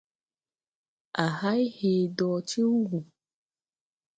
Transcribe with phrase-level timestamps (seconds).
[1.23, 2.99] A hay hee dɔɔ ti wùu.